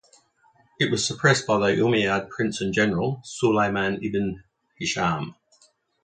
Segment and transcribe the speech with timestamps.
[0.79, 4.43] It was suppressed by the Umayyad prince and general Sulayman ibn
[4.79, 5.35] Hisham.